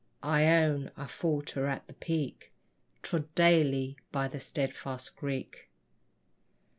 [0.23, 2.51] I own I falter at the peak
[3.03, 5.69] Trod daily by the steadfast Greek.